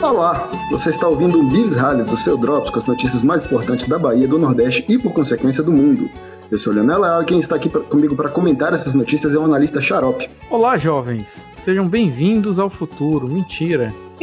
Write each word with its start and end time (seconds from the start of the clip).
Olá, 0.00 0.48
você 0.70 0.90
está 0.90 1.08
ouvindo 1.08 1.40
o 1.40 1.48
Biz 1.48 1.72
Rally 1.72 2.04
do 2.04 2.16
seu 2.20 2.38
Drops 2.38 2.70
com 2.70 2.78
as 2.78 2.86
notícias 2.86 3.20
mais 3.24 3.44
importantes 3.44 3.88
da 3.88 3.98
Bahia, 3.98 4.28
do 4.28 4.38
Nordeste 4.38 4.84
e, 4.88 4.96
por 4.96 5.12
consequência, 5.12 5.60
do 5.60 5.72
mundo. 5.72 6.08
Eu 6.52 6.60
sou 6.60 6.72
Leonel 6.72 7.00
Leal 7.00 7.22
e 7.22 7.24
quem 7.24 7.40
está 7.40 7.56
aqui 7.56 7.68
pra, 7.68 7.80
comigo 7.80 8.14
para 8.14 8.28
comentar 8.28 8.72
essas 8.72 8.94
notícias 8.94 9.34
é 9.34 9.36
o 9.36 9.44
analista 9.44 9.82
Xarope. 9.82 10.30
Olá, 10.48 10.78
jovens. 10.78 11.26
Sejam 11.28 11.88
bem-vindos 11.88 12.60
ao 12.60 12.70
futuro. 12.70 13.26
Mentira. 13.26 13.88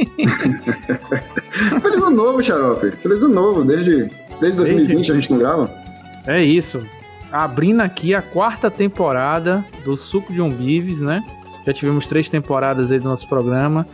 Feliz 1.82 1.98
ano 2.02 2.12
novo, 2.12 2.42
Xarope. 2.42 2.92
Feliz 2.92 3.20
ano 3.20 3.34
novo. 3.34 3.66
Desde, 3.66 4.10
desde 4.40 4.58
2020 4.58 5.12
a 5.12 5.16
gente 5.16 5.30
não 5.30 5.40
grava. 5.40 5.70
É 6.26 6.42
isso. 6.42 6.86
Abrindo 7.30 7.82
aqui 7.82 8.16
a 8.16 8.22
quarta 8.22 8.72
temporada 8.72 9.66
do 9.84 9.98
Suco 9.98 10.32
de 10.32 10.42
Umbives, 10.42 11.02
né? 11.02 11.22
Já 11.68 11.74
tivemos 11.74 12.08
três 12.08 12.30
temporadas 12.30 12.90
aí 12.94 13.00
do 13.00 13.10
nosso 13.10 13.28
programa. 13.28 13.86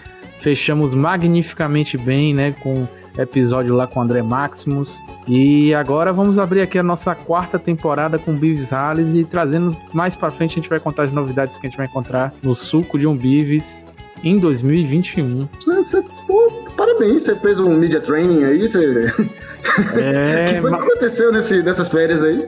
Fechamos 0.41 0.94
magnificamente 0.94 1.98
bem, 1.98 2.34
né? 2.34 2.54
Com 2.62 2.88
episódio 3.18 3.76
lá 3.76 3.88
com 3.88 4.00
o 4.00 4.04
André 4.04 4.22
Maximus. 4.22 5.02
E 5.27 5.73
agora 5.73 6.14
vamos 6.14 6.40
abrir 6.40 6.62
aqui 6.62 6.80
a 6.80 6.84
nossa 6.84 7.14
quarta 7.14 7.59
temporada 7.59 8.17
com 8.17 8.34
Bives 8.34 8.70
Rales 8.70 9.16
e 9.16 9.23
trazendo 9.23 9.76
mais 9.94 10.16
para 10.16 10.31
frente 10.31 10.54
a 10.54 10.55
gente 10.55 10.70
vai 10.70 10.80
contar 10.80 11.04
as 11.04 11.12
novidades 11.12 11.58
que 11.58 11.67
a 11.67 11.70
gente 11.70 11.77
vai 11.77 11.86
encontrar 11.86 12.34
no 12.41 12.54
suco 12.54 12.98
de 12.98 13.08
um 13.08 13.16
Bives 13.16 13.86
em 14.23 14.36
2021. 14.36 15.48
Você, 15.66 16.04
pô, 16.27 16.52
parabéns, 16.78 17.23
você 17.23 17.36
fez 17.36 17.59
um 17.59 17.76
media 17.76 18.02
training 18.02 18.44
aí, 18.44 18.72
você... 18.72 19.14
É, 19.94 20.59
o 20.62 20.67
que 20.67 20.73
aconteceu 20.73 21.31
nesse, 21.31 21.62
nessas 21.62 21.89
férias 21.89 22.22
aí? 22.23 22.48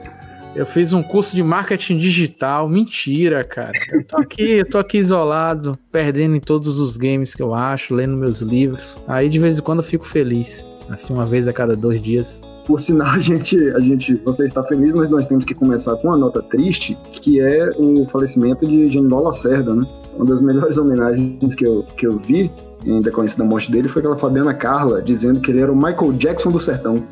Eu 0.54 0.64
fiz 0.64 0.92
um 0.92 1.02
curso 1.02 1.34
de 1.34 1.42
marketing 1.42 1.98
digital. 1.98 2.68
Mentira, 2.68 3.42
cara. 3.42 3.72
Eu 3.92 4.04
tô 4.04 4.18
aqui, 4.18 4.50
eu 4.52 4.64
tô 4.64 4.78
aqui 4.78 4.98
isolado, 4.98 5.76
perdendo 5.90 6.36
em 6.36 6.40
todos 6.40 6.78
os 6.78 6.96
games 6.96 7.34
que 7.34 7.42
eu 7.42 7.52
acho, 7.52 7.92
lendo 7.92 8.16
meus 8.16 8.40
livros. 8.40 8.96
Aí 9.08 9.28
de 9.28 9.38
vez 9.38 9.58
em 9.58 9.62
quando 9.62 9.78
eu 9.80 9.84
fico 9.84 10.06
feliz. 10.06 10.64
Assim, 10.88 11.12
uma 11.12 11.24
vez 11.24 11.48
a 11.48 11.52
cada 11.52 11.74
dois 11.74 12.00
dias. 12.00 12.40
Por 12.66 12.78
sinal, 12.78 13.08
a 13.08 13.18
gente, 13.18 13.58
a 13.70 13.80
gente, 13.80 14.14
você 14.24 14.46
está 14.46 14.62
feliz, 14.62 14.92
mas 14.92 15.10
nós 15.10 15.26
temos 15.26 15.44
que 15.44 15.54
começar 15.54 15.96
com 15.96 16.08
uma 16.08 16.16
nota 16.16 16.42
triste, 16.42 16.96
que 17.10 17.40
é 17.40 17.70
o 17.76 18.04
falecimento 18.06 18.66
de 18.66 18.88
Genival 18.88 19.24
Lacerda, 19.24 19.74
né? 19.74 19.86
Uma 20.14 20.26
das 20.26 20.40
melhores 20.40 20.78
homenagens 20.78 21.54
que 21.54 21.66
eu, 21.66 21.82
que 21.96 22.06
eu 22.06 22.16
vi 22.16 22.50
em 22.86 23.00
decorrência 23.00 23.38
da 23.38 23.44
morte 23.44 23.72
dele 23.72 23.88
foi 23.88 24.00
aquela 24.00 24.16
Fabiana 24.16 24.54
Carla 24.54 25.02
dizendo 25.02 25.40
que 25.40 25.50
ele 25.50 25.60
era 25.60 25.72
o 25.72 25.76
Michael 25.76 26.12
Jackson 26.12 26.52
do 26.52 26.60
sertão. 26.60 27.02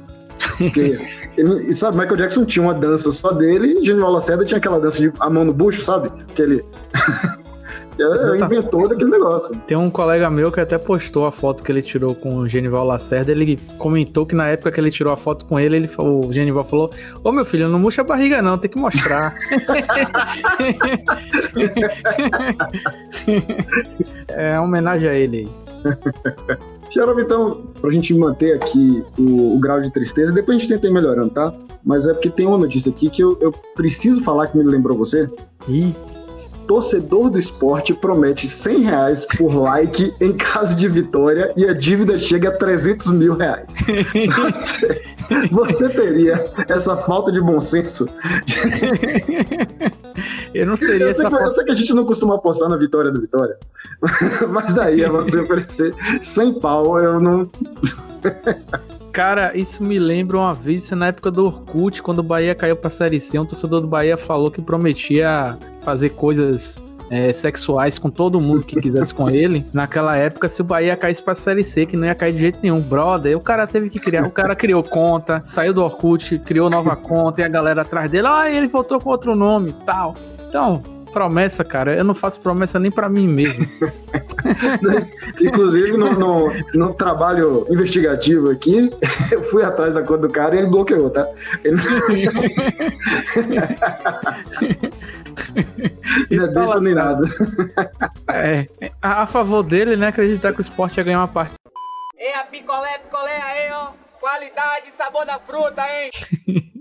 Porque 0.59 0.99
ele, 1.37 1.73
sabe, 1.73 1.99
Michael 1.99 2.17
Jackson 2.17 2.45
tinha 2.45 2.65
uma 2.65 2.75
dança 2.75 3.11
só 3.11 3.33
dele 3.33 3.79
e 3.81 3.85
Genival 3.85 4.13
Lacerda 4.13 4.45
tinha 4.45 4.59
aquela 4.59 4.81
dança 4.81 5.01
de 5.01 5.13
a 5.19 5.31
mão 5.31 5.45
no 5.45 5.53
bucho, 5.53 5.83
sabe? 5.83 6.11
Que 6.35 6.43
ele. 6.43 6.65
É, 8.01 8.39
inventou 8.39 8.89
daquele 8.89 9.11
negócio. 9.11 9.55
Tem 9.67 9.77
um 9.77 9.91
colega 9.91 10.31
meu 10.31 10.51
que 10.51 10.61
até 10.61 10.79
postou 10.79 11.27
a 11.27 11.31
foto 11.31 11.63
que 11.63 11.71
ele 11.71 11.83
tirou 11.83 12.15
com 12.15 12.37
o 12.37 12.49
Genival 12.49 12.87
Lacerda. 12.87 13.31
Ele 13.31 13.59
comentou 13.79 14.25
que 14.25 14.35
na 14.35 14.49
época 14.49 14.73
que 14.73 14.81
ele 14.81 14.91
tirou 14.91 15.13
a 15.13 15.17
foto 15.17 15.45
com 15.45 15.61
ele, 15.61 15.77
ele 15.77 15.91
o 15.99 16.33
Genival 16.33 16.65
falou: 16.65 16.91
Ô 17.23 17.31
meu 17.31 17.45
filho, 17.45 17.69
não 17.69 17.79
murcha 17.79 18.01
a 18.01 18.05
barriga, 18.05 18.41
não, 18.41 18.57
tem 18.57 18.71
que 18.71 18.79
mostrar. 18.79 19.37
é 24.29 24.55
uma 24.55 24.63
homenagem 24.63 25.09
a 25.09 25.15
ele 25.15 25.39
aí. 25.39 25.49
Xarope, 26.91 27.23
então, 27.23 27.63
pra 27.81 27.91
gente 27.91 28.13
manter 28.15 28.55
aqui 28.55 29.05
o, 29.19 29.57
o, 29.57 29.61
grau 29.61 29.81
de 29.81 29.91
tristeza, 29.91 30.33
depois 30.33 30.57
a 30.57 30.61
gente 30.61 30.69
tenta 30.69 30.87
ir 30.87 30.91
melhorando, 30.91 31.31
tá? 31.31 31.53
Mas 31.85 32.07
é 32.07 32.13
porque 32.13 32.29
tem 32.29 32.47
uma 32.47 32.59
notícia 32.59 32.91
aqui 32.91 33.09
que 33.09 33.23
eu, 33.23 33.39
eu 33.41 33.53
preciso 33.75 34.21
falar 34.23 34.47
que 34.49 34.57
me 34.57 34.65
lembrou 34.65 34.97
você. 34.97 35.29
Ih. 35.69 35.95
Torcedor 36.67 37.29
do 37.29 37.39
esporte 37.39 37.93
promete 37.93 38.47
100 38.47 38.79
reais 38.83 39.25
por 39.25 39.55
like 39.55 40.15
em 40.21 40.33
caso 40.33 40.77
de 40.77 40.89
vitória 40.89 41.53
e 41.57 41.67
a 41.67 41.73
dívida 41.73 42.17
chega 42.17 42.51
a 42.51 42.57
300 42.57 43.11
mil 43.11 43.35
reais. 43.37 43.79
Você 45.51 45.89
teria 45.89 46.45
essa 46.69 46.97
falta 46.97 47.33
de 47.33 47.41
bom 47.41 47.61
senso? 47.61 48.07
Eu 50.55 50.67
não 50.67 50.77
seria 50.77 51.11
essa 51.11 51.31
falta. 51.31 51.47
Eu 51.47 51.55
sei 51.55 51.65
que 51.65 51.71
a 51.71 51.75
gente 51.75 51.95
não 51.95 52.05
costuma 52.05 52.35
apostar 52.35 52.69
na 52.69 52.77
vitória 52.77 53.11
do 53.11 53.21
Vitória. 53.21 53.57
Mas 54.51 54.75
daí 54.75 55.01
eu 55.01 55.13
vou 55.13 55.23
oferecer 55.23 55.95
100 56.21 56.61
pau, 56.61 56.99
eu 56.99 57.21
não. 57.21 57.51
Cara, 59.13 59.57
isso 59.57 59.83
me 59.83 59.99
lembra 59.99 60.39
uma 60.39 60.55
vez, 60.55 60.91
na 60.91 61.09
época 61.09 61.31
do 61.31 61.45
Orkut, 61.45 62.03
quando 62.03 62.19
o 62.19 62.23
Bahia 62.23 62.55
caiu 62.55 62.77
pra 62.77 62.91
Série 62.91 63.21
C, 63.21 63.39
um 63.39 63.45
torcedor 63.45 63.81
do 63.81 63.87
Bahia 63.87 64.17
falou 64.17 64.51
que 64.51 64.61
prometia 64.61 65.59
fazer 65.83 66.11
coisas 66.11 66.81
é, 67.13 67.31
sexuais 67.31 67.99
com 67.99 68.09
todo 68.09 68.41
mundo 68.41 68.65
que 68.65 68.81
quisesse 68.81 69.15
com 69.15 69.29
ele. 69.29 69.67
Naquela 69.71 70.17
época, 70.17 70.49
se 70.49 70.63
o 70.63 70.65
Bahia 70.65 70.97
caísse 70.97 71.23
pra 71.23 71.35
Série 71.35 71.63
C, 71.63 71.85
que 71.85 71.95
não 71.95 72.07
ia 72.07 72.15
cair 72.15 72.33
de 72.33 72.41
jeito 72.41 72.59
nenhum. 72.63 72.81
Brother, 72.81 73.37
o 73.37 73.41
cara 73.41 73.67
teve 73.67 73.91
que 73.91 74.01
criar. 74.01 74.27
O 74.27 74.31
cara 74.31 74.57
criou 74.57 74.83
conta, 74.83 75.43
saiu 75.45 75.75
do 75.75 75.85
Orkut, 75.85 76.39
criou 76.39 76.71
nova 76.71 76.97
conta 76.97 77.43
e 77.43 77.45
a 77.45 77.49
galera 77.49 77.83
atrás 77.83 78.11
dele. 78.11 78.27
Ah, 78.27 78.51
ele 78.51 78.67
voltou 78.67 78.99
com 78.99 79.11
outro 79.11 79.37
nome 79.37 79.75
tal. 79.85 80.15
Então, 80.49 80.83
promessa, 81.13 81.63
cara. 81.63 81.95
Eu 81.95 82.03
não 82.03 82.15
faço 82.15 82.41
promessa 82.41 82.79
nem 82.79 82.91
para 82.91 83.09
mim 83.09 83.29
mesmo. 83.29 83.69
Inclusive, 85.41 85.97
no, 85.97 86.13
no, 86.13 86.53
no, 86.75 86.95
trabalho 86.95 87.67
investigativo 87.71 88.51
aqui, 88.51 88.91
eu 89.31 89.43
fui 89.45 89.63
atrás 89.63 89.95
da 89.95 90.03
conta 90.03 90.27
do 90.27 90.29
cara 90.29 90.57
e 90.57 90.59
ele 90.61 90.69
bloqueou, 90.69 91.11
tá? 91.11 91.29
Ele... 91.63 91.77
não 96.55 96.73
é 96.73 96.81
nem 96.81 96.95
nada. 96.95 97.29
É, 98.29 98.67
a, 99.01 99.23
a, 99.23 99.27
favor 99.27 99.63
dele, 99.63 99.97
né? 99.97 100.09
Acreditar 100.09 100.53
que 100.53 100.59
o 100.59 100.63
esporte 100.63 100.99
ia 100.99 101.05
ganhar 101.05 101.21
uma 101.21 101.29
parte. 101.29 101.55
Ei, 102.17 102.35
a 102.35 102.45
picolé, 102.45 102.99
picolé 102.99 103.41
aí, 103.41 103.73
ó. 103.73 103.93
Qualidade 104.21 104.93
sabor 104.97 105.27
da 105.27 105.39
fruta, 105.39 105.83
hein? 105.83 106.11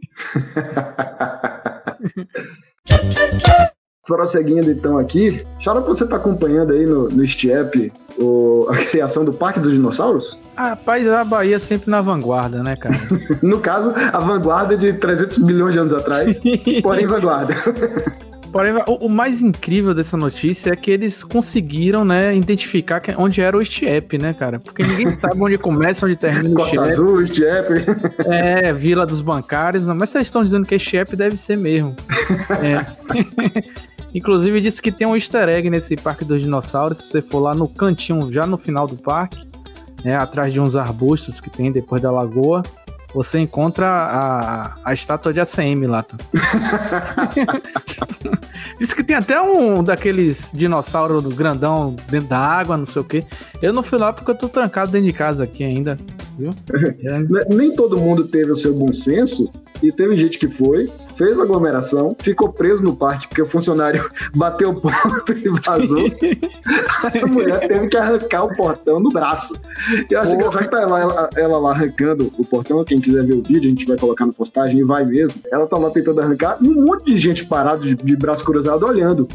Prosseguindo 4.05 4.71
então 4.71 4.97
aqui, 4.97 5.45
Chora 5.63 5.79
você 5.79 6.07
tá 6.07 6.15
acompanhando 6.15 6.73
aí 6.73 6.85
no, 6.85 7.09
no 7.09 7.25
Stiep 7.25 7.91
o, 8.17 8.67
a 8.69 8.77
criação 8.77 9.23
do 9.23 9.31
Parque 9.31 9.59
dos 9.59 9.73
Dinossauros? 9.73 10.39
Ah, 10.57 10.69
rapaz, 10.69 11.07
a 11.07 11.23
Bahia 11.23 11.59
sempre 11.59 11.89
na 11.89 12.01
vanguarda, 12.01 12.63
né, 12.63 12.75
cara? 12.75 13.07
no 13.41 13.59
caso, 13.59 13.93
a 14.11 14.19
vanguarda 14.19 14.75
de 14.75 14.93
300 14.93 15.37
milhões 15.39 15.73
de 15.73 15.79
anos 15.79 15.93
atrás, 15.93 16.41
porém 16.81 17.05
vanguarda. 17.05 17.55
Porém, 18.51 18.73
o, 18.87 19.05
o, 19.05 19.09
mais 19.09 19.41
incrível 19.41 19.93
dessa 19.93 20.17
notícia 20.17 20.71
é 20.71 20.75
que 20.75 20.91
eles 20.91 21.23
conseguiram, 21.23 22.03
né, 22.03 22.35
identificar 22.35 23.01
onde 23.17 23.41
era 23.41 23.57
o 23.57 23.63
Stiep, 23.63 24.17
né, 24.17 24.33
cara? 24.33 24.59
Porque 24.59 24.83
ninguém 24.83 25.17
sabe 25.19 25.35
onde 25.39 25.57
começa, 25.57 26.05
onde 26.05 26.17
termina 26.17 26.59
o 26.59 26.65
Stiep. 26.65 26.91
Azul, 26.91 27.27
Stiep. 27.27 28.27
É, 28.27 28.73
Vila 28.73 29.05
dos 29.05 29.21
Bancários, 29.21 29.83
mas 29.83 30.09
vocês 30.09 30.25
estão 30.25 30.43
dizendo 30.43 30.67
que 30.67 30.77
Stiep 30.77 31.15
deve 31.15 31.37
ser 31.37 31.57
mesmo. 31.57 31.95
É. 32.61 32.85
Inclusive 34.13 34.59
disse 34.59 34.81
que 34.81 34.91
tem 34.91 35.07
um 35.07 35.15
easter 35.15 35.47
egg 35.47 35.69
nesse 35.69 35.95
Parque 35.95 36.25
dos 36.25 36.41
Dinossauros. 36.41 36.97
Se 36.97 37.07
você 37.07 37.21
for 37.21 37.39
lá 37.39 37.53
no 37.53 37.67
cantinho, 37.67 38.31
já 38.31 38.45
no 38.45 38.57
final 38.57 38.85
do 38.87 38.97
parque, 38.97 39.47
né, 40.03 40.15
atrás 40.15 40.51
de 40.51 40.59
uns 40.59 40.75
arbustos 40.75 41.39
que 41.39 41.49
tem 41.49 41.71
depois 41.71 42.01
da 42.01 42.11
lagoa, 42.11 42.61
você 43.13 43.39
encontra 43.39 43.87
a, 43.87 44.75
a 44.83 44.93
estátua 44.93 45.33
de 45.33 45.39
ACM 45.39 45.87
lá. 45.87 46.03
Tá? 46.03 46.17
Diz 48.79 48.93
que 48.93 49.03
tem 49.03 49.15
até 49.15 49.41
um 49.41 49.83
daqueles 49.83 50.51
dinossauros 50.53 51.23
grandão 51.35 51.95
dentro 52.09 52.29
da 52.29 52.39
água, 52.39 52.77
não 52.77 52.85
sei 52.85 53.01
o 53.01 53.05
que. 53.05 53.23
Eu 53.61 53.73
não 53.73 53.83
fui 53.83 53.99
lá 53.99 54.11
porque 54.11 54.31
eu 54.31 54.35
tô 54.35 54.49
trancado 54.49 54.91
dentro 54.91 55.07
de 55.07 55.13
casa 55.13 55.43
aqui 55.43 55.63
ainda, 55.63 55.97
viu? 56.37 56.49
Nem 57.49 57.75
todo 57.75 57.99
mundo 57.99 58.23
teve 58.23 58.51
o 58.51 58.55
seu 58.55 58.73
bom 58.73 58.91
senso, 58.91 59.51
e 59.83 59.91
teve 59.91 60.15
gente 60.15 60.37
que 60.37 60.47
foi, 60.47 60.89
fez 61.21 61.39
aglomeração, 61.39 62.15
ficou 62.19 62.51
preso 62.51 62.81
no 62.83 62.95
parque 62.95 63.27
porque 63.27 63.43
o 63.43 63.45
funcionário 63.45 64.03
bateu 64.35 64.73
ponto 64.73 65.31
e 65.31 65.49
vazou. 65.49 66.07
a 67.21 67.27
mulher 67.27 67.67
teve 67.67 67.87
que 67.87 67.97
arrancar 67.97 68.45
o 68.45 68.55
portão 68.55 68.99
no 68.99 69.09
braço. 69.09 69.53
Eu 70.09 70.19
acho 70.19 70.35
que 70.35 70.67
tá 70.67 70.81
ela, 70.81 71.29
ela 71.35 71.59
lá 71.59 71.71
arrancando 71.71 72.31
o 72.39 72.43
portão, 72.43 72.83
quem 72.83 72.99
quiser 72.99 73.23
ver 73.23 73.35
o 73.35 73.43
vídeo, 73.43 73.67
a 73.67 73.69
gente 73.69 73.85
vai 73.85 73.97
colocar 73.97 74.25
na 74.25 74.33
postagem 74.33 74.79
e 74.79 74.83
vai 74.83 75.05
mesmo. 75.05 75.39
Ela 75.51 75.67
tá 75.67 75.77
lá 75.77 75.91
tentando 75.91 76.21
arrancar 76.21 76.57
e 76.59 76.67
um 76.67 76.85
monte 76.85 77.05
de 77.05 77.19
gente 77.19 77.45
parado 77.45 77.81
de, 77.81 77.95
de 77.95 78.15
braço 78.15 78.43
cruzado 78.43 78.83
olhando. 78.83 79.27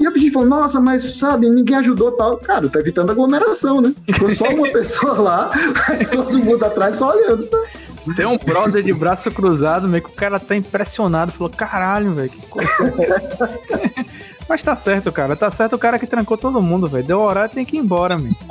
E 0.00 0.06
a 0.06 0.10
gente 0.10 0.30
falou, 0.30 0.48
nossa, 0.48 0.80
mas 0.80 1.18
sabe, 1.18 1.48
ninguém 1.50 1.76
ajudou 1.76 2.12
tal. 2.12 2.36
Cara, 2.38 2.68
tá 2.68 2.80
evitando 2.80 3.10
aglomeração, 3.10 3.80
né? 3.80 3.92
Ficou 4.06 4.30
só 4.30 4.48
uma 4.48 4.68
pessoa 4.72 5.12
lá, 5.20 5.50
todo 6.12 6.38
mundo 6.38 6.64
atrás 6.64 6.96
só 6.96 7.10
olhando. 7.10 7.48
Tem 8.16 8.26
um 8.26 8.36
brother 8.36 8.82
de 8.82 8.92
braço 8.92 9.30
cruzado, 9.30 9.88
meio 9.88 10.02
que 10.02 10.10
o 10.10 10.14
cara 10.14 10.40
tá 10.40 10.56
impressionado. 10.56 11.32
Falou, 11.32 11.50
caralho, 11.50 12.12
velho, 12.12 12.30
que 12.30 12.46
coisa 12.46 12.94
é 12.98 13.04
essa? 13.04 13.60
Mas 14.48 14.62
tá 14.62 14.74
certo, 14.74 15.12
cara. 15.12 15.36
Tá 15.36 15.50
certo 15.50 15.76
o 15.76 15.78
cara 15.78 15.98
que 15.98 16.06
trancou 16.06 16.36
todo 16.36 16.60
mundo, 16.60 16.86
velho. 16.86 17.04
Deu 17.04 17.20
horário, 17.20 17.54
tem 17.54 17.64
que 17.64 17.76
ir 17.76 17.80
embora, 17.80 18.18
meu. 18.18 18.32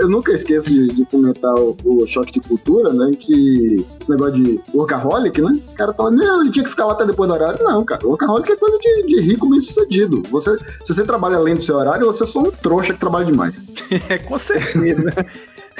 eu 0.00 0.08
nunca 0.08 0.32
esqueço 0.32 0.70
de, 0.70 0.88
de 0.88 1.06
comentar 1.06 1.54
o, 1.54 1.76
o, 1.84 2.06
choque 2.06 2.32
de 2.32 2.40
cultura, 2.40 2.92
né? 2.92 3.10
Que 3.18 3.86
esse 4.00 4.10
negócio 4.10 4.34
de 4.34 4.60
workaholic, 4.74 5.40
né? 5.40 5.58
O 5.68 5.74
cara 5.74 5.92
fala, 5.94 6.10
não, 6.10 6.42
ele 6.42 6.50
tinha 6.50 6.64
que 6.64 6.70
ficar 6.70 6.86
lá 6.86 6.92
até 6.92 7.06
depois 7.06 7.28
do 7.28 7.34
horário. 7.34 7.62
Não, 7.62 7.84
cara, 7.84 8.06
workaholic 8.06 8.52
é 8.52 8.56
coisa 8.56 8.78
de, 8.78 9.02
de 9.06 9.20
rico 9.20 9.48
bem 9.48 9.60
sucedido. 9.60 10.22
Você, 10.30 10.56
se 10.84 10.94
você 10.94 11.04
trabalha 11.04 11.36
além 11.36 11.54
do 11.54 11.62
seu 11.62 11.76
horário, 11.76 12.06
você 12.06 12.24
é 12.24 12.26
só 12.26 12.40
um 12.40 12.50
trouxa 12.50 12.92
que 12.92 13.00
trabalha 13.00 13.26
demais. 13.26 13.66
é, 14.08 14.18
com 14.18 14.36
certeza. 14.36 15.10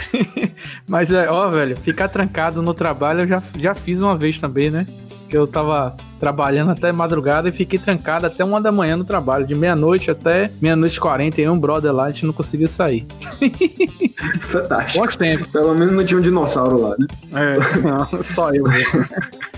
Mas 0.87 1.12
é, 1.12 1.31
ó, 1.31 1.49
velho, 1.49 1.77
ficar 1.77 2.09
trancado 2.09 2.62
no 2.62 2.75
trabalho 2.75 3.21
eu 3.21 3.29
já, 3.29 3.43
já 3.59 3.75
fiz 3.75 4.00
uma 4.00 4.17
vez 4.17 4.39
também, 4.39 4.71
né? 4.71 4.87
Que 5.29 5.37
eu 5.37 5.47
tava 5.47 5.97
trabalhando 6.19 6.71
até 6.71 6.91
madrugada 6.91 7.49
e 7.49 7.53
fiquei 7.53 7.79
trancado 7.79 8.27
até 8.27 8.45
uma 8.45 8.61
da 8.61 8.73
manhã 8.73 8.97
no 8.97 9.05
trabalho, 9.05 9.47
de 9.47 9.55
meia-noite 9.55 10.11
até 10.11 10.50
meia-noite 10.61 11.00
quarenta, 11.00 11.41
e 11.41 11.49
um 11.49 11.59
brother 11.59 11.93
lá, 11.93 12.05
a 12.05 12.11
gente 12.11 12.27
não 12.27 12.33
conseguiu 12.33 12.69
sair. 12.69 13.06
Fantástico. 14.41 15.17
Tempo. 15.17 15.49
Pelo 15.50 15.75
menos 15.75 15.95
não 15.95 16.05
tinha 16.05 16.19
um 16.19 16.23
dinossauro 16.23 16.81
lá, 16.81 16.97
né? 16.99 17.06
É, 17.35 17.81
não, 17.81 18.06
só 18.23 18.53
eu. 18.53 18.65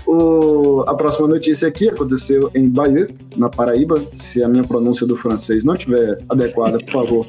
o, 0.05 0.83
a 0.87 0.93
próxima 0.93 1.27
notícia 1.27 1.67
aqui 1.67 1.89
aconteceu 1.89 2.51
em 2.53 2.69
Bahia, 2.69 3.07
na 3.35 3.49
Paraíba. 3.49 4.01
Se 4.13 4.43
a 4.43 4.47
minha 4.47 4.63
pronúncia 4.63 5.07
do 5.07 5.15
francês 5.15 5.63
não 5.63 5.73
estiver 5.73 6.17
adequada, 6.29 6.77
por 6.79 6.91
favor, 6.91 7.27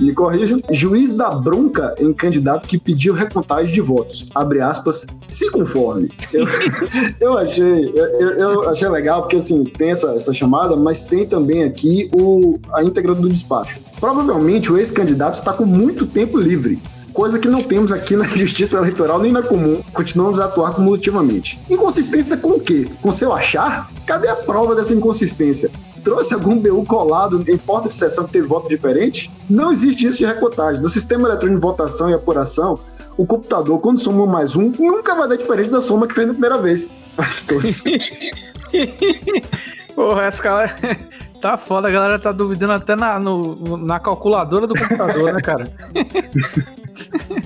Me 0.00 0.12
corrijam. 0.12 0.60
Juiz 0.70 1.14
da 1.14 1.30
bronca 1.30 1.94
em 1.98 2.12
candidato 2.12 2.66
que 2.66 2.78
pediu 2.78 3.14
recontagem 3.14 3.72
de 3.72 3.80
votos. 3.80 4.30
Abre 4.34 4.60
aspas, 4.60 5.06
se 5.24 5.50
conforme. 5.50 6.08
Eu, 6.32 6.46
eu 7.20 7.38
achei, 7.38 7.92
eu, 7.94 8.30
eu, 8.38 8.68
achei 8.68 8.88
legal, 8.88 9.22
porque 9.22 9.36
assim, 9.36 9.64
tem 9.64 9.90
essa, 9.90 10.10
essa 10.14 10.32
chamada, 10.32 10.76
mas 10.76 11.06
tem 11.06 11.26
também 11.26 11.64
aqui 11.64 12.10
o, 12.12 12.58
a 12.74 12.82
íntegra 12.82 13.14
do 13.14 13.28
despacho. 13.28 13.80
Provavelmente 13.98 14.72
o 14.72 14.78
ex-candidato 14.78 15.34
está 15.34 15.52
com 15.52 15.64
muito 15.64 16.06
tempo 16.06 16.38
livre 16.38 16.80
coisa 17.12 17.38
que 17.38 17.48
não 17.48 17.62
temos 17.62 17.90
aqui 17.90 18.16
na 18.16 18.24
justiça 18.34 18.78
eleitoral 18.78 19.20
nem 19.20 19.32
na 19.32 19.42
comum. 19.42 19.82
Continuamos 19.92 20.40
a 20.40 20.46
atuar 20.46 20.74
cumulativamente. 20.74 21.60
Inconsistência 21.68 22.36
com 22.36 22.50
o 22.52 22.60
quê? 22.60 22.88
Com 23.02 23.12
seu 23.12 23.32
achar? 23.32 23.90
Cadê 24.06 24.28
a 24.28 24.36
prova 24.36 24.74
dessa 24.74 24.94
inconsistência? 24.94 25.70
Trouxe 26.02 26.34
algum 26.34 26.58
BU 26.58 26.84
colado 26.84 27.42
em 27.48 27.56
porta 27.56 27.88
de 27.88 27.94
sessão 27.94 28.26
que 28.26 28.32
teve 28.32 28.46
voto 28.46 28.68
diferente? 28.68 29.30
Não 29.48 29.72
existe 29.72 30.06
isso 30.06 30.18
de 30.18 30.24
recontagem. 30.24 30.82
No 30.82 30.88
sistema 30.88 31.28
eletrônico 31.28 31.60
de 31.60 31.66
votação 31.66 32.10
e 32.10 32.14
apuração, 32.14 32.78
o 33.16 33.26
computador, 33.26 33.78
quando 33.80 33.98
soma 33.98 34.22
um 34.22 34.26
mais 34.26 34.56
um, 34.56 34.72
nunca 34.78 35.14
vai 35.14 35.28
dar 35.28 35.36
diferente 35.36 35.70
da 35.70 35.80
soma 35.80 36.06
que 36.06 36.14
fez 36.14 36.26
na 36.26 36.32
primeira 36.32 36.58
vez. 36.58 36.90
Mas 37.16 37.42
todos. 37.42 37.78
Porra, 39.94 40.24
essa 40.24 40.42
cara 40.42 40.76
tá 41.40 41.56
foda, 41.56 41.88
a 41.88 41.90
galera 41.90 42.18
tá 42.18 42.32
duvidando 42.32 42.72
até 42.72 42.96
na, 42.96 43.18
no, 43.18 43.76
na 43.76 44.00
calculadora 44.00 44.66
do 44.66 44.74
computador, 44.74 45.32
né, 45.32 45.40
cara? 45.42 45.64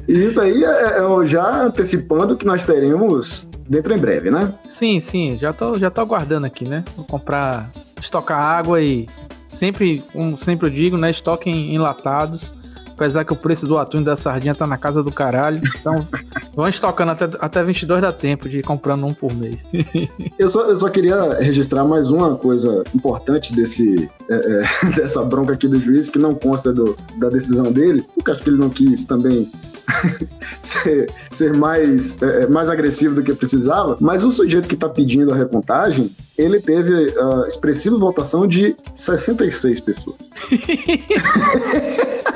Isso 0.06 0.40
aí 0.40 0.64
é, 0.64 0.98
é, 0.98 1.26
já 1.26 1.62
antecipando 1.62 2.36
que 2.36 2.46
nós 2.46 2.64
teremos 2.64 3.50
dentro 3.68 3.94
em 3.94 3.98
breve, 3.98 4.30
né? 4.30 4.52
Sim, 4.66 5.00
sim, 5.00 5.36
já 5.38 5.52
tô, 5.52 5.78
já 5.78 5.90
tô 5.90 6.00
aguardando 6.00 6.46
aqui, 6.46 6.68
né? 6.68 6.84
Vou 6.96 7.04
comprar 7.04 7.68
estocar 8.04 8.38
água 8.38 8.80
e 8.80 9.06
sempre, 9.52 10.04
como 10.12 10.36
sempre 10.36 10.68
eu 10.68 10.70
digo, 10.70 10.96
né? 10.96 11.10
Estoquem 11.10 11.74
enlatados. 11.74 12.52
Apesar 12.92 13.24
que 13.24 13.32
o 13.32 13.36
preço 13.36 13.66
do 13.66 13.76
atum 13.76 14.02
e 14.02 14.04
da 14.04 14.16
sardinha 14.16 14.54
tá 14.54 14.68
na 14.68 14.78
casa 14.78 15.02
do 15.02 15.10
caralho. 15.10 15.60
Então, 15.80 16.06
vão 16.54 16.68
estocando 16.68 17.10
até, 17.10 17.28
até 17.40 17.64
22 17.64 18.00
dá 18.00 18.12
tempo 18.12 18.48
de 18.48 18.58
ir 18.58 18.62
comprando 18.62 19.04
um 19.04 19.12
por 19.12 19.34
mês. 19.34 19.66
eu, 20.38 20.48
só, 20.48 20.62
eu 20.62 20.76
só 20.76 20.88
queria 20.88 21.34
registrar 21.40 21.84
mais 21.84 22.10
uma 22.10 22.36
coisa 22.36 22.84
importante 22.94 23.52
desse, 23.52 24.08
é, 24.30 24.34
é, 24.34 24.90
dessa 24.94 25.24
bronca 25.24 25.54
aqui 25.54 25.66
do 25.66 25.80
juiz, 25.80 26.08
que 26.08 26.20
não 26.20 26.36
consta 26.36 26.72
do, 26.72 26.96
da 27.18 27.28
decisão 27.30 27.72
dele, 27.72 28.06
porque 28.14 28.30
acho 28.30 28.42
que 28.42 28.50
ele 28.50 28.58
não 28.58 28.70
quis 28.70 29.04
também 29.06 29.50
ser, 30.60 31.10
ser 31.31 31.52
mais, 31.52 32.22
é, 32.22 32.42
é, 32.42 32.46
mais 32.46 32.69
agressivo 32.70 33.16
do 33.16 33.22
que 33.22 33.34
precisava, 33.34 33.96
mas 34.00 34.25
o 34.25 34.31
sujeito 34.31 34.69
que 34.69 34.75
está 34.75 34.88
pedindo 34.88 35.32
a 35.32 35.36
recontagem, 35.36 36.10
ele 36.36 36.60
teve 36.60 36.92
uh, 36.92 37.44
expressiva 37.46 37.96
votação 37.96 38.46
de 38.46 38.76
66 38.92 39.81
pessoas. 39.81 40.31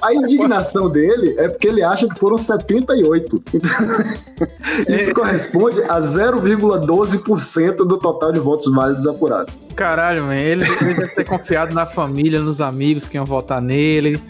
a 0.00 0.14
indignação 0.14 0.88
dele 0.88 1.34
é 1.38 1.48
porque 1.48 1.68
ele 1.68 1.82
acha 1.82 2.08
que 2.08 2.18
foram 2.18 2.38
78. 2.38 3.42
Isso 4.88 5.12
corresponde 5.12 5.82
a 5.82 5.98
0,12% 5.98 7.76
do 7.76 7.98
total 7.98 8.32
de 8.32 8.40
votos 8.40 8.72
válidos 8.72 9.06
apurados. 9.06 9.58
Caralho, 9.74 10.24
man, 10.24 10.36
ele, 10.36 10.64
ele 10.80 10.94
deve 10.94 11.14
ter 11.14 11.24
confiado 11.24 11.74
na 11.74 11.84
família, 11.84 12.40
nos 12.40 12.62
amigos 12.62 13.06
que 13.08 13.16
iam 13.16 13.24
votar 13.24 13.60
nele. 13.60 14.20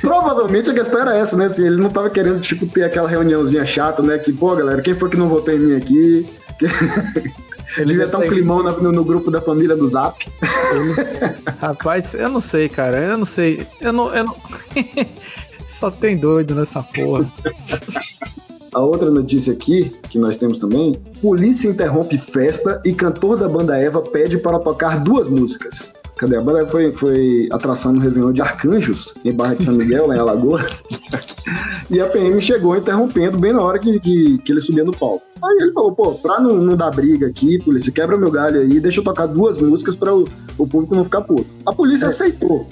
Provavelmente 0.00 0.70
a 0.70 0.74
questão 0.74 1.00
era 1.00 1.16
essa, 1.16 1.36
né? 1.36 1.46
Assim, 1.46 1.66
ele 1.66 1.76
não 1.76 1.90
tava 1.90 2.10
querendo, 2.10 2.40
tipo, 2.40 2.66
ter 2.66 2.84
aquela 2.84 3.08
reuniãozinha 3.08 3.64
chata, 3.64 4.02
né? 4.02 4.18
Que, 4.18 4.32
pô, 4.32 4.54
galera, 4.54 4.82
quem 4.82 4.94
foi 4.94 5.08
que 5.08 5.16
não 5.16 5.28
votou 5.28 5.54
em 5.54 5.58
mim 5.58 5.76
aqui? 5.76 6.26
Ele 7.76 7.86
devia 7.86 8.04
estar 8.04 8.18
um 8.18 8.26
climão 8.26 8.62
no, 8.62 8.92
no, 8.92 9.04
grupo 9.04 9.30
da 9.30 9.40
família 9.40 9.74
do 9.74 9.86
Zap. 9.86 10.26
Ele... 10.72 11.56
Rapaz, 11.58 12.12
eu 12.12 12.28
não 12.28 12.40
sei, 12.40 12.68
cara. 12.68 12.98
Eu 12.98 13.16
não 13.16 13.24
sei. 13.24 13.66
Eu 13.80 13.92
não. 13.92 14.14
Eu 14.14 14.24
não... 14.24 14.36
Só 15.66 15.90
tem 15.90 16.16
doido 16.16 16.54
nessa 16.54 16.82
porra. 16.82 17.32
A 18.74 18.80
outra 18.80 19.10
notícia 19.10 19.52
aqui, 19.52 19.90
que 20.08 20.18
nós 20.18 20.36
temos 20.36 20.58
também: 20.58 20.94
polícia 21.20 21.68
interrompe 21.68 22.18
festa 22.18 22.82
e 22.84 22.92
cantor 22.92 23.38
da 23.38 23.48
banda 23.48 23.78
Eva 23.78 24.02
pede 24.02 24.38
para 24.38 24.58
tocar 24.58 25.02
duas 25.02 25.28
músicas. 25.30 26.01
Cadê? 26.22 26.36
A 26.36 26.40
banda 26.40 26.64
foi, 26.68 26.92
foi 26.92 27.48
atração 27.50 27.92
no 27.92 27.98
Réveillon 27.98 28.32
de 28.32 28.40
Arcanjos, 28.40 29.16
em 29.24 29.32
Barra 29.32 29.54
de 29.54 29.64
São 29.64 29.74
Miguel, 29.74 30.06
lá 30.06 30.14
em 30.14 30.20
Alagoas. 30.20 30.80
e 31.90 32.00
a 32.00 32.06
PM 32.06 32.40
chegou 32.40 32.76
interrompendo 32.76 33.40
bem 33.40 33.52
na 33.52 33.60
hora 33.60 33.76
que, 33.76 33.98
que, 33.98 34.38
que 34.38 34.52
ele 34.52 34.60
subia 34.60 34.84
no 34.84 34.92
palco. 34.92 35.24
Aí 35.42 35.58
ele 35.60 35.72
falou, 35.72 35.90
pô, 35.90 36.12
pra 36.12 36.38
não, 36.38 36.58
não 36.58 36.76
dar 36.76 36.92
briga 36.92 37.26
aqui, 37.26 37.58
polícia, 37.58 37.90
quebra 37.90 38.16
meu 38.16 38.30
galho 38.30 38.60
aí, 38.60 38.78
deixa 38.78 39.00
eu 39.00 39.04
tocar 39.04 39.26
duas 39.26 39.58
músicas 39.58 39.96
para 39.96 40.14
o, 40.14 40.28
o 40.56 40.64
público 40.64 40.94
não 40.94 41.02
ficar 41.02 41.22
puto. 41.22 41.46
A 41.66 41.72
polícia 41.72 42.06
é. 42.06 42.08
aceitou. 42.08 42.68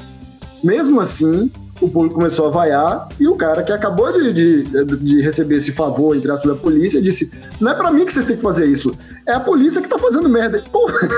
Mesmo 0.62 1.00
assim, 1.00 1.50
o 1.80 1.88
público 1.88 2.16
começou 2.16 2.46
a 2.46 2.50
vaiar 2.50 3.08
e 3.18 3.26
o 3.26 3.36
cara 3.36 3.62
que 3.62 3.72
acabou 3.72 4.12
de, 4.12 4.32
de, 4.32 4.96
de 4.96 5.20
receber 5.22 5.56
esse 5.56 5.72
favor, 5.72 6.14
entre 6.14 6.30
aspas, 6.30 6.52
da 6.52 6.56
polícia, 6.56 7.00
disse: 7.00 7.32
Não 7.60 7.70
é 7.70 7.74
pra 7.74 7.90
mim 7.90 8.04
que 8.04 8.12
vocês 8.12 8.26
têm 8.26 8.36
que 8.36 8.42
fazer 8.42 8.66
isso, 8.66 8.96
é 9.26 9.32
a 9.32 9.40
polícia 9.40 9.80
que 9.80 9.88
tá 9.88 9.98
fazendo 9.98 10.28
merda. 10.28 10.62
Porra! 10.70 11.08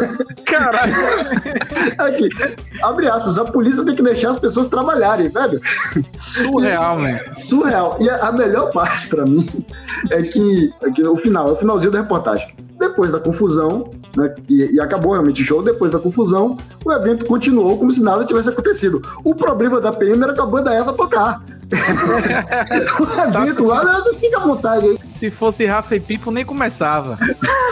Caralho! 0.44 0.94
Aqui, 1.98 2.28
abre 2.82 3.08
aspas, 3.08 3.38
a 3.38 3.44
polícia 3.44 3.84
tem 3.84 3.94
que 3.94 4.02
deixar 4.02 4.30
as 4.30 4.38
pessoas 4.38 4.68
trabalharem, 4.68 5.28
velho. 5.28 5.60
Surreal, 6.16 7.00
velho. 7.00 7.20
Surreal. 7.48 7.96
E 8.00 8.08
a, 8.08 8.32
melhor 8.32 8.70
parte 8.70 9.08
pra 9.08 9.24
mim 9.24 9.46
é 10.10 10.22
que, 10.22 10.70
é 10.82 10.90
que 10.90 11.02
o 11.02 11.16
final, 11.16 11.48
é 11.48 11.52
o 11.52 11.56
finalzinho 11.56 11.90
da 11.90 12.00
reportagem. 12.00 12.54
Depois 12.78 13.10
da 13.10 13.20
confusão, 13.20 13.90
né, 14.16 14.34
e, 14.48 14.74
e, 14.74 14.80
acabou 14.80 15.12
realmente 15.12 15.42
o 15.42 15.44
show, 15.44 15.62
depois 15.62 15.92
da 15.92 15.98
confusão, 15.98 16.56
o 16.84 16.92
evento 16.92 17.24
continuou 17.24 17.78
como 17.78 17.90
se 17.90 18.02
nada 18.02 18.24
tivesse 18.24 18.50
acontecido. 18.50 19.02
O 19.24 19.34
problema 19.34 19.80
da 19.80 19.92
PM 19.92 20.22
era 20.22 20.34
que 20.34 20.40
a 20.40 20.46
banda 20.46 20.72
Eva 20.72 20.92
tocar. 20.92 21.42
o 23.00 23.38
evento 23.38 23.64
lá, 23.64 23.84
não 23.84 24.14
fica 24.14 24.38
à 24.38 24.40
vontade 24.40 24.86
aí. 24.86 24.98
Se 25.22 25.30
fosse 25.30 25.64
Rafa 25.64 25.94
e 25.94 26.00
Pipo, 26.00 26.32
nem 26.32 26.44
começava. 26.44 27.16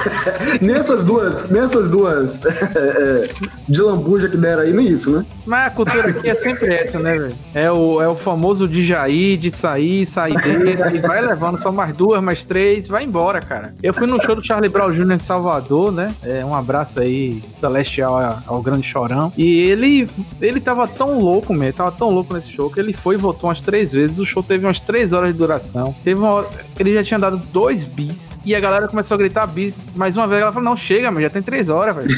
nessas 0.62 1.02
duas, 1.02 1.42
nessas 1.46 1.90
duas 1.90 2.46
é, 2.76 2.78
é, 2.78 3.28
de 3.68 3.82
lambuja 3.82 4.28
que 4.28 4.36
deram 4.36 4.62
aí, 4.62 4.72
nem 4.72 4.86
isso, 4.86 5.18
né? 5.18 5.26
Mas 5.44 5.66
a 5.66 5.74
cultura 5.74 6.10
aqui 6.10 6.28
é 6.28 6.34
sempre 6.36 6.72
essa, 6.72 7.00
né, 7.00 7.18
velho? 7.18 7.34
É 7.52 7.68
o, 7.72 8.00
é 8.00 8.06
o 8.06 8.14
famoso 8.14 8.68
de 8.68 8.84
jair, 8.84 9.36
de 9.36 9.50
sair, 9.50 10.06
saideira, 10.06 10.94
e 10.94 11.00
vai 11.00 11.20
levando 11.20 11.60
só 11.60 11.72
mais 11.72 11.92
duas, 11.92 12.22
mais 12.22 12.44
três, 12.44 12.86
vai 12.86 13.02
embora, 13.02 13.40
cara. 13.40 13.74
Eu 13.82 13.92
fui 13.92 14.06
no 14.06 14.22
show 14.22 14.36
do 14.36 14.46
Charlie 14.46 14.70
Brown 14.70 14.92
Jr. 14.92 15.10
em 15.10 15.18
Salvador, 15.18 15.90
né? 15.90 16.14
É, 16.22 16.44
um 16.44 16.54
abraço 16.54 17.00
aí 17.00 17.42
celestial 17.50 18.16
ao, 18.16 18.42
ao 18.46 18.62
grande 18.62 18.86
chorão. 18.86 19.32
E 19.36 19.62
ele, 19.62 20.08
ele 20.40 20.60
tava 20.60 20.86
tão 20.86 21.18
louco, 21.18 21.52
mesmo, 21.52 21.72
tava 21.72 21.90
tão 21.90 22.10
louco 22.10 22.32
nesse 22.32 22.52
show 22.52 22.70
que 22.70 22.78
ele 22.78 22.92
foi 22.92 23.16
e 23.16 23.18
voltou 23.18 23.50
umas 23.50 23.60
três 23.60 23.92
vezes. 23.92 24.20
O 24.20 24.24
show 24.24 24.40
teve 24.40 24.64
umas 24.64 24.78
três 24.78 25.12
horas 25.12 25.32
de 25.32 25.38
duração. 25.38 25.92
Teve 26.04 26.20
uma 26.20 26.30
hora, 26.30 26.48
ele 26.78 26.94
já 26.94 27.02
tinha 27.02 27.18
dado 27.18 27.39
dois 27.40 27.84
bis 27.84 28.38
e 28.44 28.54
a 28.54 28.60
galera 28.60 28.86
começou 28.88 29.14
a 29.14 29.18
gritar 29.18 29.46
bis 29.46 29.74
mais 29.96 30.16
uma 30.16 30.28
vez. 30.28 30.42
Ela 30.42 30.52
falou: 30.52 30.68
Não, 30.68 30.76
chega, 30.76 31.10
mas 31.10 31.22
já 31.24 31.30
tem 31.30 31.42
três 31.42 31.68
horas, 31.68 31.96
velho. 31.96 32.08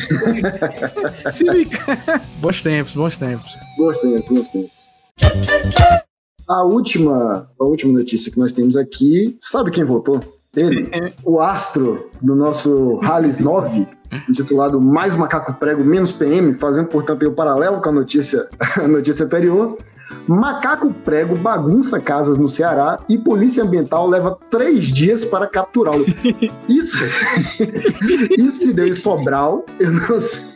Se 1.31 1.45
liga. 1.45 1.79
bons 2.39 2.61
tempos, 2.63 2.93
bons 2.93 3.17
tempos. 3.17 3.51
Bons 3.79 3.99
tempos, 3.99 4.29
bons 4.29 4.51
tempos. 4.51 4.93
A 6.49 6.65
última, 6.65 7.49
a 7.59 7.65
última 7.65 7.93
notícia 7.93 8.31
que 8.31 8.39
nós 8.39 8.53
temos 8.53 8.77
aqui, 8.77 9.37
sabe 9.41 9.71
quem 9.71 9.85
votou? 9.85 10.21
Ele, 10.55 10.91
o 11.25 11.41
astro 11.41 12.11
do 12.21 12.37
nosso 12.37 12.97
Rallies 12.97 13.39
9, 13.39 13.87
intitulado 14.29 14.81
Mais 14.81 15.15
Macaco 15.15 15.55
Prego, 15.55 15.85
Menos 15.85 16.13
PM, 16.13 16.53
fazendo, 16.53 16.89
portanto, 16.89 17.27
o 17.27 17.33
paralelo 17.33 17.81
com 17.81 17.89
a 17.89 17.93
notícia, 17.93 18.47
a 18.77 18.87
notícia 18.87 19.25
anterior. 19.25 19.77
Macaco 20.27 20.93
Prego 21.05 21.37
bagunça 21.37 22.01
casas 22.01 22.39
no 22.39 22.49
Ceará 22.49 22.97
e 23.09 23.19
Polícia 23.19 23.65
Ambiental 23.65 24.09
leva 24.09 24.39
três 24.51 24.87
dias 24.87 25.25
para 25.25 25.47
capturá-lo. 25.47 26.05
Isso, 26.69 27.05
isso 27.05 27.65
se 28.63 28.73
deu 28.73 28.87
em 28.87 29.03
Sobral, 29.03 29.65
eu 29.79 29.93
não 29.93 30.21
sei. 30.21 30.43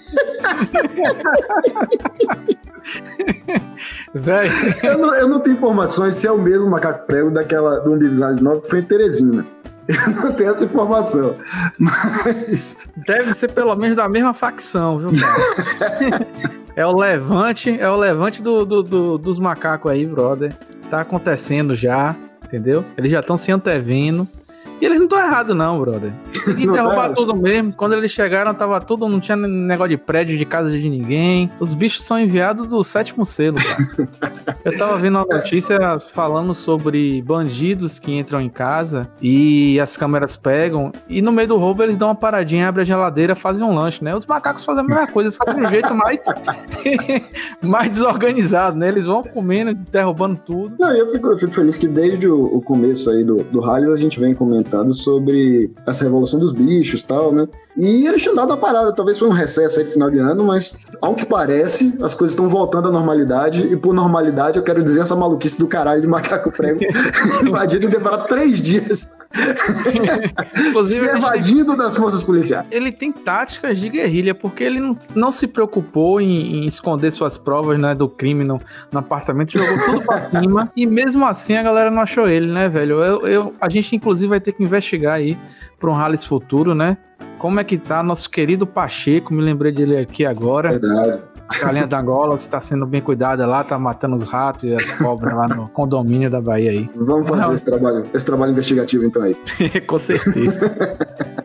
Velho, 4.15 4.77
Eu 4.83 4.99
não, 4.99 5.15
eu 5.17 5.29
não 5.29 5.41
tenho 5.41 5.57
informações 5.57 6.15
se 6.15 6.27
é 6.27 6.33
o 6.33 6.39
mesmo 6.39 6.71
macaco 6.71 7.07
prego 7.07 7.31
daquela 7.31 7.81
do 7.81 7.93
Univisados 7.93 8.41
9 8.41 8.63
que 8.63 8.71
foi 8.71 8.79
em 8.81 8.85
Teresina. 8.85 9.47
Eu 9.89 10.23
não 10.25 10.33
tenho 10.33 10.55
essa 10.55 10.65
informação. 10.65 11.37
Mas. 11.79 12.93
deve 13.07 13.35
ser 13.35 13.51
pelo 13.53 13.75
menos 13.77 13.97
da 13.97 14.09
mesma 14.09 14.35
facção, 14.35 14.99
viu, 14.99 15.11
cara? 15.19 16.27
É 16.77 16.85
o 16.85 16.95
levante, 16.95 17.75
é 17.81 17.89
o 17.89 17.97
levante 17.97 18.43
do, 18.43 18.67
do- 18.67 18.83
do- 18.83 19.17
dos 19.17 19.39
macacos 19.39 19.91
aí, 19.91 20.05
brother. 20.05 20.53
Tá 20.91 21.01
acontecendo 21.01 21.75
já, 21.75 22.15
entendeu? 22.45 22.85
Eles 22.99 23.11
já 23.11 23.21
estão 23.21 23.35
se 23.35 23.51
antevendo. 23.51 24.29
E 24.81 24.85
eles 24.85 24.99
não 24.99 25.05
estão 25.05 25.19
errados, 25.19 25.57
não, 25.57 25.81
brother. 25.81 26.13
E 26.57 26.65
Não 26.65 26.75
derrubar 26.75 27.09
tá? 27.09 27.15
tudo 27.15 27.35
mesmo. 27.35 27.73
Quando 27.73 27.95
eles 27.95 28.11
chegaram, 28.11 28.55
tava 28.55 28.81
tudo, 28.81 29.09
não 29.09 29.19
tinha 29.19 29.37
negócio 29.37 29.91
de 29.91 29.97
prédio, 29.97 30.39
de 30.39 30.45
casa 30.45 30.71
de 30.71 30.89
ninguém. 30.89 31.51
Os 31.59 31.75
bichos 31.75 32.05
são 32.05 32.19
enviados 32.19 32.67
do 32.67 32.83
sétimo 32.85 33.27
selo, 33.27 33.57
cara. 33.57 34.09
Eu 34.65 34.79
tava 34.79 34.97
vendo 34.97 35.19
uma 35.19 35.27
notícia 35.27 35.79
falando 36.13 36.55
sobre 36.55 37.21
bandidos 37.23 37.99
que 37.99 38.17
entram 38.17 38.41
em 38.41 38.49
casa 38.49 39.09
e 39.21 39.79
as 39.81 39.97
câmeras 39.97 40.37
pegam. 40.37 40.93
E 41.09 41.21
no 41.21 41.33
meio 41.33 41.49
do 41.49 41.57
roubo 41.57 41.83
eles 41.83 41.97
dão 41.97 42.09
uma 42.09 42.15
paradinha, 42.15 42.69
abrem 42.69 42.83
a 42.83 42.87
geladeira, 42.87 43.35
fazem 43.35 43.67
um 43.67 43.75
lanche, 43.75 44.03
né? 44.03 44.13
Os 44.15 44.25
macacos 44.25 44.65
fazem 44.65 44.85
a 44.85 44.87
mesma 44.87 45.07
coisa, 45.09 45.31
só 45.31 45.45
de 45.53 45.61
um 45.61 45.69
jeito 45.69 45.95
mais, 45.95 46.21
mais 47.63 47.91
desorganizado, 47.91 48.79
né? 48.79 48.89
Eles 48.89 49.05
vão 49.05 49.21
comendo, 49.23 49.75
derrubando 49.91 50.41
tudo. 50.45 50.77
Não, 50.79 50.97
eu 50.97 51.07
fico, 51.11 51.29
eu 51.29 51.37
fico 51.37 51.53
feliz 51.53 51.77
que 51.77 51.89
desde 51.89 52.29
o, 52.29 52.57
o 52.57 52.63
começo 52.63 53.11
aí 53.11 53.25
do, 53.25 53.43
do 53.45 53.67
a 53.67 53.97
gente 53.97 54.19
vem 54.19 54.33
comentando 54.33 54.66
sobre 54.93 55.71
essa 55.87 56.05
revolução 56.05 56.39
dos 56.41 56.53
bichos 56.53 57.01
e 57.01 57.07
tal, 57.07 57.33
né? 57.33 57.47
E 57.77 58.07
eles 58.07 58.23
tinham 58.23 58.35
dado 58.35 58.53
a 58.53 58.57
parada, 58.57 58.93
talvez 58.95 59.19
foi 59.19 59.29
um 59.29 59.33
recesso 59.33 59.79
aí 59.81 59.85
no 59.87 59.93
final 59.93 60.11
de 60.11 60.19
ano, 60.19 60.45
mas 60.45 60.83
ao 61.03 61.15
que 61.15 61.27
parece, 61.27 61.77
as 62.03 62.15
coisas 62.15 62.31
estão 62.31 62.49
voltando 62.49 62.89
à 62.89 62.91
normalidade, 62.91 63.67
e 63.67 63.77
por 63.77 63.93
normalidade 63.95 64.57
eu 64.57 64.63
quero 64.63 64.83
dizer 64.83 65.01
essa 65.01 65.15
maluquice 65.15 65.59
do 65.59 65.67
caralho 65.69 66.01
de 66.01 66.07
macaco 66.09 66.51
prego 66.51 66.81
e 66.83 67.89
demorar 67.91 68.25
três 68.25 68.63
dias 68.63 69.07
Inclusive, 70.57 70.95
se 70.95 71.05
a 71.05 71.15
gente- 71.15 71.17
evadindo 71.17 71.77
das 71.77 71.97
forças 71.97 72.23
policiais. 72.23 72.67
ele 72.71 72.91
tem 72.91 73.13
táticas 73.13 73.79
de 73.79 73.89
guerrilha, 73.89 74.35
porque 74.35 74.65
ele 74.65 74.81
não, 74.81 74.97
não 75.15 75.31
se 75.31 75.47
preocupou 75.47 76.21
em, 76.21 76.63
em 76.63 76.67
esconder 76.67 77.11
suas 77.11 77.37
provas 77.37 77.79
né, 77.81 77.95
do 77.95 78.09
crime 78.09 78.45
no, 78.45 78.59
no 78.91 78.99
apartamento, 78.99 79.53
jogou 79.53 79.79
tudo 79.85 80.03
pra 80.03 80.31
cima, 80.31 80.71
e 80.77 80.87
mesmo 80.87 81.27
assim 81.27 81.57
a 81.57 81.63
galera 81.63 81.91
não 81.91 82.01
achou 82.03 82.27
ele, 82.27 82.47
né, 82.51 82.69
velho? 82.69 83.03
Eu, 83.05 83.27
eu- 83.27 83.55
a 83.61 83.69
gente, 83.69 83.95
inclusive, 83.95 84.27
vai 84.29 84.41
ter 84.41 84.53
que 84.53 84.56
investigar 84.59 85.17
aí 85.17 85.39
pra 85.79 85.91
um 85.91 85.93
Rallis 85.93 86.25
futuro, 86.25 86.75
né? 86.75 86.97
Como 87.39 87.61
é 87.61 87.65
que 87.65 87.77
tá 87.77 88.03
nosso 88.03 88.31
querido 88.31 88.67
Pacheco, 88.67 89.33
me 89.33 89.43
lembrei 89.43 89.71
dele 89.71 89.99
aqui 89.99 90.27
agora. 90.27 90.71
Verdade. 90.71 91.21
A 91.49 91.65
galinha 91.65 91.87
da 91.87 92.01
Angola 92.01 92.35
está 92.35 92.59
sendo 92.59 92.85
bem 92.87 93.01
cuidada 93.01 93.47
lá, 93.47 93.63
tá 93.63 93.79
matando 93.79 94.17
os 94.17 94.25
ratos 94.25 94.65
e 94.65 94.75
as 94.75 94.95
cobras 94.95 95.33
lá 95.37 95.47
no 95.47 95.69
condomínio 95.69 96.29
da 96.29 96.41
Bahia 96.41 96.73
aí. 96.73 96.91
Vamos 96.97 97.29
fazer 97.29 97.43
Não. 97.43 97.53
esse 97.53 97.63
trabalho, 97.63 98.03
esse 98.13 98.27
trabalho 98.27 98.53
investigativo 98.53 99.05
então 99.05 99.23
aí. 99.23 99.37
Com 99.87 99.99
certeza. 99.99 100.61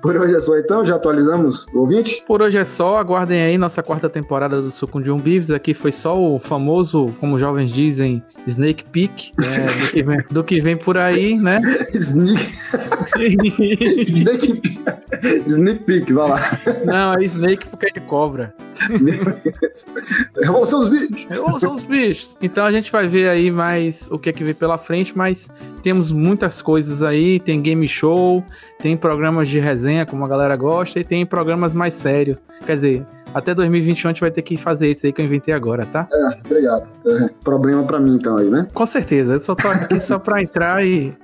Por 0.00 0.16
hoje 0.16 0.34
é 0.34 0.40
só 0.40 0.58
então, 0.58 0.84
já 0.84 0.96
atualizamos 0.96 1.66
o 1.74 1.80
ouvinte? 1.80 2.24
Por 2.26 2.42
hoje 2.42 2.58
é 2.58 2.64
só, 2.64 2.94
aguardem 2.94 3.42
aí 3.42 3.58
nossa 3.58 3.82
quarta 3.82 4.08
temporada 4.08 4.60
do 4.60 4.70
Sucum 4.70 5.00
de 5.00 5.10
um 5.10 5.16
Beavis. 5.16 5.50
Aqui 5.50 5.74
foi 5.74 5.92
só 5.92 6.12
o 6.12 6.38
famoso, 6.38 7.08
como 7.20 7.38
jovens 7.38 7.72
dizem, 7.72 8.22
Snake 8.46 8.84
Peek, 8.90 9.30
é, 9.38 9.40
do, 9.80 9.90
que 9.90 10.02
vem, 10.02 10.18
do 10.30 10.44
que 10.44 10.60
vem 10.60 10.76
por 10.76 10.98
aí, 10.98 11.38
né? 11.38 11.60
Sneak, 11.94 12.34
Sneak 15.46 15.84
Peek, 15.84 16.12
vai 16.12 16.30
lá. 16.30 16.40
Não, 16.84 17.14
é 17.14 17.24
Snake 17.24 17.66
porque 17.68 17.86
é 17.86 17.90
de 17.90 18.00
cobra. 18.00 18.52
Revolução 20.42 20.80
dos 20.80 20.88
bichos. 20.90 21.26
Eu 21.30 21.58
sou 21.58 21.74
os 21.74 21.84
bichos. 21.84 22.36
Então 22.40 22.64
a 22.64 22.72
gente 22.72 22.90
vai 22.90 23.06
ver 23.06 23.28
aí 23.28 23.50
mais 23.50 24.08
o 24.10 24.18
que 24.18 24.30
é 24.30 24.32
que 24.32 24.44
vem 24.44 24.54
pela 24.54 24.78
frente, 24.78 25.16
mas 25.16 25.50
temos 25.82 26.12
muitas 26.12 26.62
coisas 26.62 27.02
aí. 27.02 27.38
Tem 27.40 27.60
game 27.60 27.86
show, 27.88 28.44
tem 28.78 28.96
programas 28.96 29.48
de 29.48 29.58
resenha, 29.58 30.06
como 30.06 30.24
a 30.24 30.28
galera 30.28 30.56
gosta, 30.56 31.00
e 31.00 31.04
tem 31.04 31.24
programas 31.24 31.72
mais 31.72 31.94
sérios. 31.94 32.36
Quer 32.64 32.74
dizer, 32.76 33.06
até 33.34 33.54
2021 33.54 34.08
a 34.08 34.12
gente 34.12 34.20
vai 34.20 34.30
ter 34.30 34.42
que 34.42 34.56
fazer 34.56 34.90
isso 34.90 35.06
aí 35.06 35.12
que 35.12 35.20
eu 35.20 35.24
inventei 35.24 35.54
agora, 35.54 35.86
tá? 35.86 36.08
Obrigado. 36.44 36.88
É, 37.06 37.28
problema 37.42 37.82
pra 37.84 37.98
mim 37.98 38.14
então 38.16 38.36
aí, 38.36 38.50
né? 38.50 38.66
Com 38.74 38.86
certeza, 38.86 39.34
eu 39.34 39.40
só 39.40 39.54
tô 39.54 39.68
aqui 39.68 39.98
só 40.00 40.18
pra 40.18 40.42
entrar 40.42 40.84
e 40.84 41.16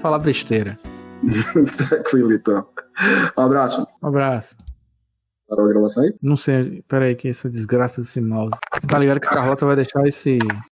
falar 0.00 0.18
besteira. 0.18 0.78
Tranquilo 1.88 2.32
então. 2.32 2.66
Um 3.36 3.40
abraço. 3.40 3.86
Um 4.02 4.08
abraço. 4.08 4.54
Parou 5.48 5.66
a 5.66 5.68
gravação 5.68 6.02
aí? 6.02 6.14
Não 6.22 6.36
sei, 6.36 6.82
peraí, 6.88 7.14
que 7.14 7.28
essa 7.28 7.50
desgraça 7.50 8.00
desse 8.00 8.20
mouse. 8.20 8.56
Você 8.72 8.86
tá 8.86 8.98
ligado 8.98 9.20
que 9.20 9.26
a 9.26 9.30
Carlota 9.30 9.66
vai 9.66 9.76
deixar 9.76 10.06
esse 10.06 10.38